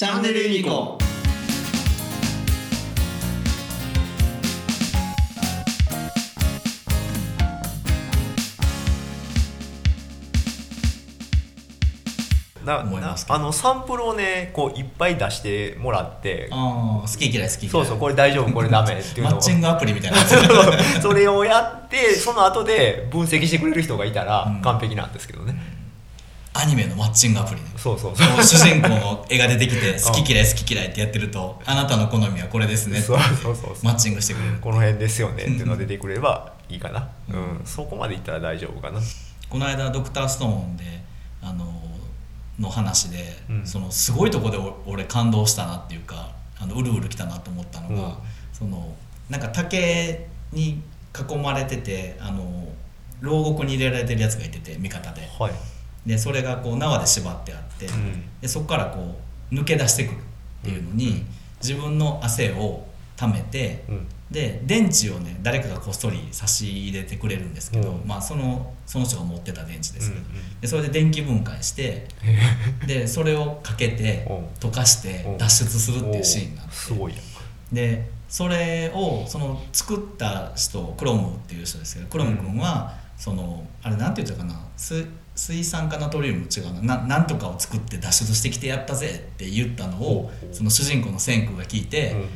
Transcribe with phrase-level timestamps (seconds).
[0.00, 0.96] チャンネルユニコ
[12.64, 13.38] な思いますけど。
[13.38, 17.70] なあのサンプルをねこういっぱい出してもらってああ好き嫌い好き嫌い。
[17.70, 19.32] そうそうこれ大丈夫これダメっていうのを。
[19.32, 20.16] マッチングアプリみたいな。
[20.16, 24.62] やつそれをやってその後で分析してくれる人がいたらうん。
[24.62, 25.56] 完璧なんですけどね、
[26.60, 27.68] アニメのマッチングアプリね。
[27.76, 28.42] そうそうそう。
[28.42, 34.58] 主人公の絵が出てきて好き嫌い好き嫌いってやってるとあなたの好みはこれですねってそうそうそうマッチングしてくれる。
[34.60, 37.40] この辺ですよねっていうのが出てくればいいかな、ううん。
[37.62, 39.00] んそこまでいったら大丈夫かな。
[39.48, 40.84] この間ドクターストーンで
[41.42, 41.82] あの
[42.58, 43.66] の話で、うん。
[43.66, 48.14] そのすごいとこでお俺感動したなっていうかあのうるうるきたなと思ったのが、うん。
[48.52, 48.94] その
[49.30, 50.82] なんか竹に
[51.18, 52.68] 囲まれててあの
[53.20, 55.22] 牢獄に入れられてるやつがいてて味方で。
[55.38, 55.52] はい、
[56.06, 58.24] でそれがこう縄で縛ってあって、うん。
[58.40, 59.18] でそこからこ
[59.50, 60.20] う抜け出してくるっ
[60.64, 61.26] ていうのに、うん。
[61.62, 62.86] 自分の汗を
[63.16, 64.06] 溜めて、うん。
[64.30, 68.06] で電池をね誰かがこっそり差し入れてくれるんですけど、うん。
[68.06, 70.60] まあ、そのその人が持ってた電池ですけど、うんうん。
[70.60, 72.06] でそれで電気分解して
[72.86, 74.32] でそれをかけてう。
[74.32, 75.30] ん溶かしてう。
[75.32, 76.74] ん脱出するっていうシーンがあって。
[76.74, 77.18] すごいや
[77.72, 84.58] でそれをその作った人クロムっていう人ですけどクロム君は、そのあれなんて言ったかな
[85.40, 92.28] 水水酸化ナトリウム違うなななんとかを作って脱出してきてやったぜって言ったのをその主人公の千空が聞いて、うん。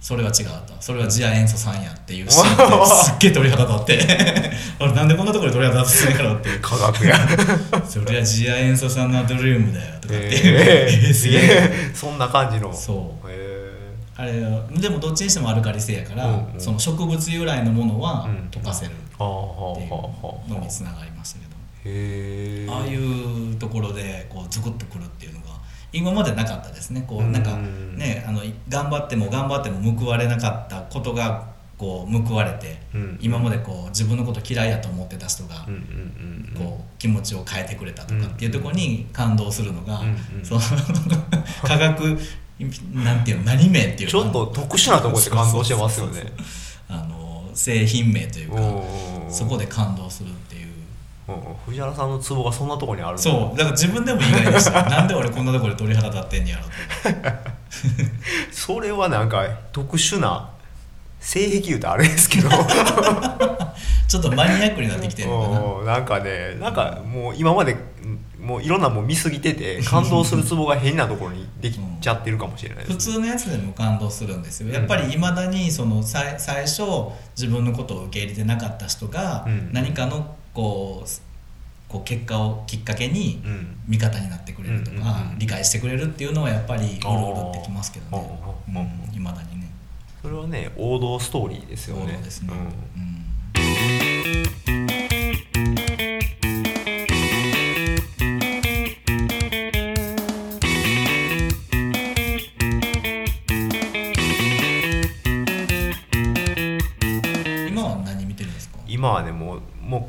[0.00, 0.74] それは違うと。
[0.80, 3.98] それは次亜塩素酸やっていうシーンですっげえ鳥肌立って。
[4.78, 7.18] あれなんでこんなところで鳥肌立つんやろって科学や。
[7.84, 11.40] それは次亜塩素酸ナトリウムだよとかって、えー、 すげえ。
[11.42, 12.72] えそんな感じの。
[12.72, 13.28] そう。
[13.28, 13.68] へ
[14.16, 14.32] あれ
[14.80, 16.60] でもどっちにしてもアルカリ性やから、うんうん。
[16.60, 18.48] その植物由来のものはうん。
[18.52, 21.47] 溶かせるっていうのにつながりましたけど、へえ
[21.84, 25.46] ああいうところでこうズクッとくるっていうのが
[25.92, 27.04] 今までなかったですね。
[27.06, 27.42] こううんなん。
[27.42, 31.46] かねあの頑張っても頑張っても報われなかったことが
[31.78, 33.18] こう報われて、うん。
[33.20, 35.66] 今までこう自分のこと嫌いやと思ってた人が
[36.56, 40.60] こう気持ちを変えてくれたとかっていうところに感動するのが、うんうんその
[41.62, 42.18] 科学
[42.92, 46.24] なんていうの何名っていうちょっと特殊なところで感動してますよね。
[46.88, 50.30] あの製品名というかうんそこで感動する
[51.34, 51.54] っていううん。
[51.66, 53.56] 藤原さんのツボがそんなところにあるそう。
[53.56, 54.82] だから自分でも意外でした。
[54.88, 56.70] なんで俺こんなところで鳥肌立ってんねやろと。
[58.50, 60.50] それはなんか特殊な
[61.20, 62.48] 性癖言うとあれですけど。
[64.08, 65.60] ちょっとマニアックになってきてるのかな。
[65.60, 67.76] うんなんかねなんかもう今まで
[68.38, 74.72] もういろんなもん見すぎてて感動するツボが変なところにできちゃってるかもしれないです、普通のやつでも感動するんですよ。
[74.72, 76.82] やっぱりいまだにその最最初
[77.36, 79.70] 自分のことを受け入れてなかった人がうん。
[79.72, 81.08] 何かのこう
[81.88, 83.76] こう結果をきっかけにうん。
[83.86, 85.38] 味方になってくれるとか、うんうんうん。
[85.38, 86.98] 理解してくれるっていうのはやっぱりうるうる
[87.50, 88.40] ってきますけどね。
[88.66, 88.82] いま、
[89.12, 89.70] 未だにね。
[90.20, 92.14] それはね王道ストーリーですよね。
[92.14, 92.58] そうですね、うん。
[92.58, 93.27] うん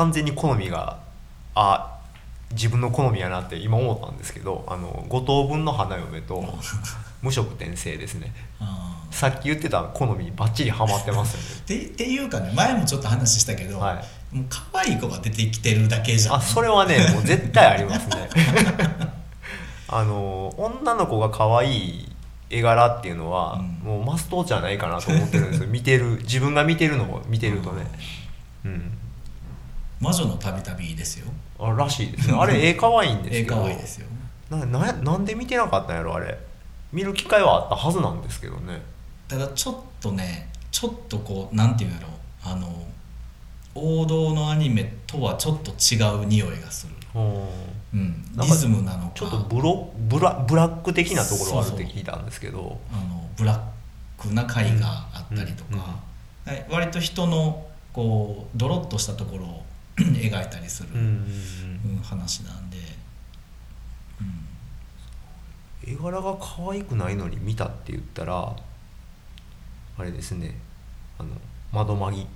[0.00, 0.98] 完全に好みが
[1.54, 1.98] あ
[2.52, 6.42] 自分の好みやなって今思ったんですけどあの五等分の花嫁と
[7.20, 8.32] 無色転生ですね。
[9.10, 11.84] さっき言ってた好みにバッチリハマってますよね。
[11.84, 14.02] ってっていうかね前もちょっと話したけど、は
[14.32, 14.36] い。
[14.36, 16.34] もう可愛い子が出てきてるだけじゃん。
[16.36, 18.30] あそれはねもう絶対ありますね。
[19.86, 22.12] あの女の子が可愛い
[22.48, 23.68] 絵柄っていうのは、うん。
[23.84, 25.68] もうマストじゃないかなと思ってるんですよ。
[25.68, 27.86] 見てる自分が見てるのを見てるとね。
[28.64, 28.96] うん
[30.00, 31.30] 魔女のたびたびですよ。
[31.58, 34.06] あらしいですよあれ 絵可愛いんですええけど可愛いですよ。
[34.50, 36.38] なななんで見てなかったんやろあれ。
[36.92, 38.82] 見る機会はあったはずなんですけどね。
[39.28, 42.08] ただちょっとねちょっとこうなんていうんやろ。
[42.42, 42.86] あの
[43.74, 49.12] 王道のアニメとはちょっと違う匂いがする、うん、リズムなのか。
[49.14, 52.80] ちょっとブロブラブラック的なところがあるって聞いたんですけど。
[52.90, 53.60] あのブラッ
[54.20, 55.78] クな回があったりとか、
[56.46, 59.64] はい割と人のこうドロッとしたところを
[60.14, 61.10] 描いたりする、うんうんうん。
[61.96, 62.76] うん話なんで、
[65.86, 65.92] うん。
[65.92, 68.56] 絵柄が可愛くないのに見たって言ったら
[69.98, 70.56] あれですね。
[71.18, 71.30] あの
[71.72, 72.26] 窓マギ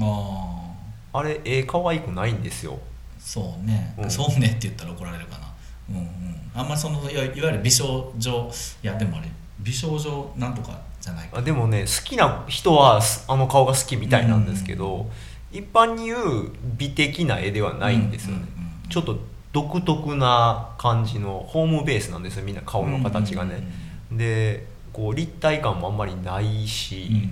[0.00, 0.74] あ
[1.12, 2.78] ああれ絵可愛くないんですよ。
[3.18, 4.10] そうね、うん。
[4.10, 5.52] そうねって言ったら怒られるかな。
[5.90, 6.06] うんうん。
[6.54, 8.50] あんまりそのいわいわゆる美少女
[8.82, 9.28] いやでもあれ
[9.60, 15.10] 美少女なんとかじゃないかあでもね好きな人はすあの顔が好きみたいなんですけど、
[15.52, 18.88] 一般に言う美的な絵ではないんですよね、うんうんうん。
[18.88, 19.18] ちょっと
[19.52, 23.62] 独特な感じのホームベースなんですよみんな顔の形がね、
[24.10, 27.28] でこう立体感もあんまりないし、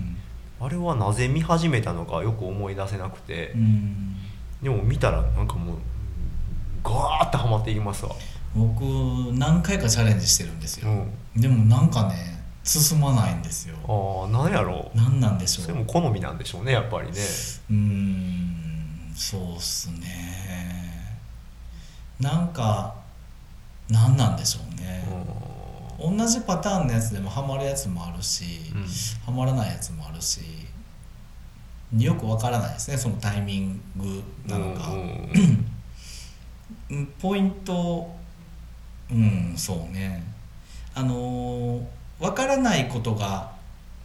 [0.59, 3.55] あれはなぜ見始めたのかよく思い出せなくて、
[4.61, 5.77] でも見たらなんかもう
[6.83, 8.11] ガーッてハマっていきますわ。
[8.55, 8.81] 僕
[9.33, 11.41] 何回かチャレンジしてるんですよ、うん。
[11.41, 13.75] でもなんかね進まないんですよ。
[13.87, 14.91] ああなんやろ。
[14.93, 15.65] う何なんでしょう。
[15.65, 17.13] それも好みなんでしょうねやっぱりね。
[17.13, 21.19] うーんそうっすね。
[22.19, 22.95] なんか
[23.89, 25.03] 何なんでしょうね、
[25.99, 28.85] 同じパターンのやつでもハマるやつもあるし、うん。
[29.25, 30.41] ハマらないやつもあるし
[31.97, 34.95] よくわからないですねそのタイミングなのか、う
[36.95, 37.13] ん。
[37.19, 38.15] ポイント
[39.09, 40.23] うんそうね。
[40.93, 41.83] あのー
[42.21, 43.51] わからないことが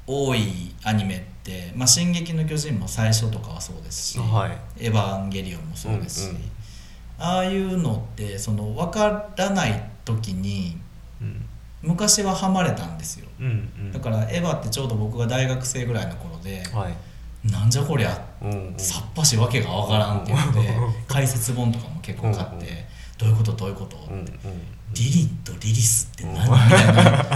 [0.07, 4.87] 多いアニメって「まあ、進撃の巨人」も最初とかはそうですし「はい。
[4.87, 6.43] エヴァンゲリオン」もそうですし、うんうん。
[7.19, 10.79] ああいうのってその分からない時に
[11.21, 11.45] うん。
[11.83, 13.27] 昔はハマれたんですよ。
[13.39, 13.93] うんうん。
[13.93, 16.95] だから「エヴァ」ってちょうど僕が大学生ぐらいの頃ではい
[17.51, 18.79] 「なんじゃこりゃ」うんうん。
[18.79, 22.61] さっぱしわけがわからんっていうのでうん 解説本とかも結構買っうんうん。
[22.61, 22.87] て
[23.19, 24.27] 「どういうことどういうこと?」うんうん
[24.95, 26.65] リリンとリリスって何うん。
[26.65, 27.25] みたいな。
[27.25, 27.36] と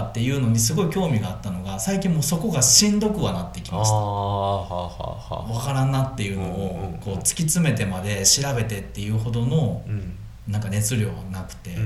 [0.00, 3.96] かっていうのにすごい興味があったのが最近もうそこがしんどくはなってきました。
[3.96, 10.12] 分からんなっていうのをこう突き詰めてまで調べてっていうほどのうん。
[10.46, 11.76] なんか熱量はなくて、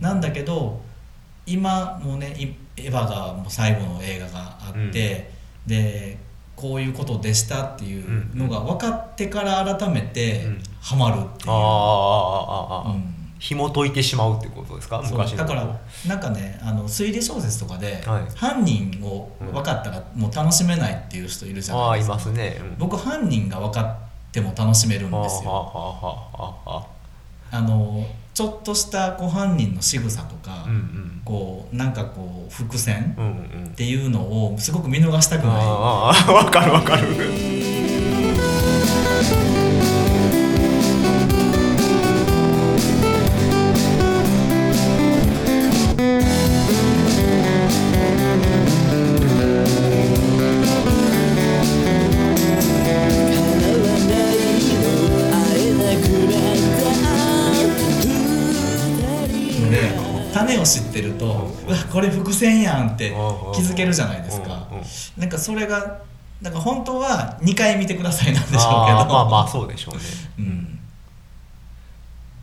[0.00, 0.80] なんだけど
[1.46, 5.30] 今もうねいエヴァがもう最後の映画があって、
[5.68, 6.18] で
[6.56, 10.60] こういうことでしたっていうのが分かってから改めてうん。
[10.80, 11.48] ハマるっていう。
[13.38, 15.00] 紐解いてしまうってことですか？
[15.10, 22.34] 昔だからなんかねあの推理小説とかで、はい、犯人を分かったらもう楽しめないっていう人いるじゃないですか、うん。
[22.34, 22.58] ね。
[22.60, 23.96] うん、僕犯人が分かっ
[24.32, 26.86] ても楽しめるんですよ。
[27.50, 28.04] あの
[28.34, 33.16] ちょっとしたこう犯人の仕草とか、うんうん、こうなんかこう伏線
[33.72, 35.56] っていうのをすごく見逃したくない。
[35.66, 37.08] わ、うんうん、かる わかる。
[60.68, 61.26] 知ってると
[61.66, 64.68] うわこれ伏線やんってうん気づけるじゃないですか。
[65.16, 66.02] なんかそれが
[66.40, 68.66] なんか本当は2回見てくださいなんでしょうけど。
[68.66, 70.02] まあまあそうでしょうね。
[70.38, 70.78] うん。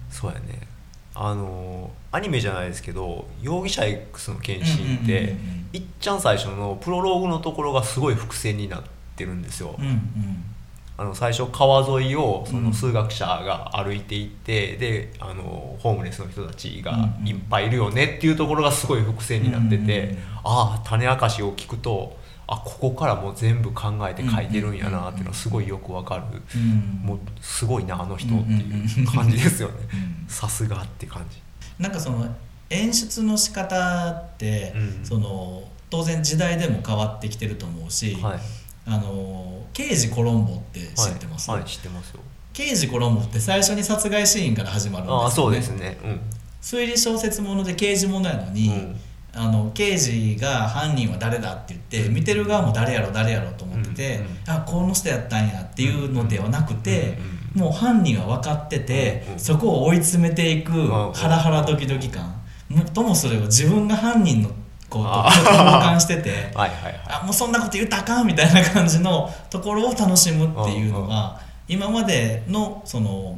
[0.10, 0.66] そうやね。
[1.14, 8.84] あのアニメじゃないですけど「容疑者 X の献身」ってうんいっちゃん最初のプロローグのところがすごい伏線になっ
[9.16, 10.55] てるんですよ、うんうん
[10.98, 17.28] あの最初川沿いをそうんの数学者が歩いていって、であのホームレスの人たちがうんうん。
[17.28, 20.18] いっぱいいるよねっていうところがすごい伏線になってて、うんうんうん。
[20.18, 27.02] ああ種明かしを聞くとあここからもう全部考えて書いてるんやなっていうのはすごいよくわかる、うん。
[27.04, 29.76] もうすごいなあの人っていう感じですよね。
[29.94, 31.40] うんさすがって感じ。
[31.78, 32.26] なんかその
[32.70, 35.06] 演出の仕方って、うん。
[35.06, 38.40] その当然時代でも変わってきてると思うし、はい。
[38.88, 42.22] あの刑事コロンボって知ってます、はい、はい、知ってますよ。
[42.54, 45.98] 刑事コロンボって最初に殺害シーンから始まるんですよ、ね、ああそうですね。
[46.02, 46.22] うん。
[46.62, 48.96] 推理小説もので刑事ものやのに、うん。
[49.34, 60.88] あの刑事が犯人は誰だって言って見てる側も誰やろ誰やろと思ってて、うんうんあこの人やったんやっていうのではなくて、うんもう犯人は分かってて、うんうんそこを追い詰めていくん。
[61.14, 62.42] ハラハラドキドキ感。
[62.70, 64.50] もっともそれを自分が犯人の
[64.96, 66.52] こう共感してて。
[66.56, 67.02] はいはいはい。
[67.08, 73.38] あもうそんなこと言ったらあかんみたいな感じのところを楽しむっていうのが今までのその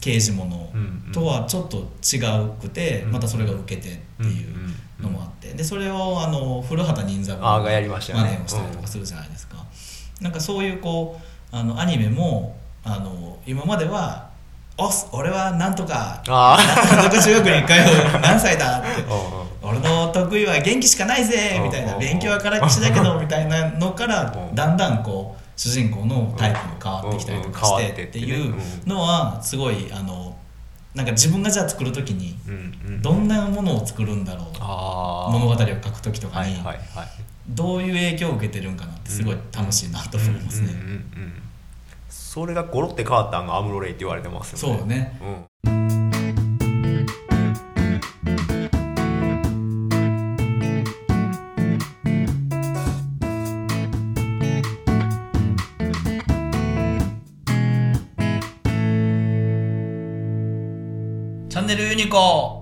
[0.00, 1.12] 刑事ものうんうん。
[1.12, 5.52] とはちょっと違うくてうんまたそれが受けてっていうのもあって。
[5.52, 8.30] でそれをあの古畑任三郎がやりましたよね。
[8.30, 9.56] 真似をしたりとかするじゃないですか。
[10.20, 11.20] なんかそういうこ
[11.52, 14.28] うあのアニメもあの今までは
[14.76, 17.72] 「おっす俺はなんとかなんとか中学に通
[18.18, 18.88] う何歳だ」って。
[19.66, 21.94] 俺の得意は元気しかないぜみたいな。
[21.94, 24.54] うん勉強はからっきしだけど みたいなのからうん。
[24.54, 28.54] だんだんこう主人公のタイプが変わってきたりとかしてっていう
[28.86, 30.36] のはすごいあの
[30.94, 32.36] なんか自分がじゃあ作る時に
[33.00, 35.32] どんなものを作るんだろう。
[35.32, 36.62] 物語を書く時とかに
[37.48, 40.74] どういう影響を受けてるんかなってすごい楽しいなと思いますね
[42.14, 44.78] それがゴロって変わったんがアムロレイって言われてますよね。
[44.78, 45.18] そうね。
[45.20, 45.44] うん。
[61.74, 62.53] てるユニコ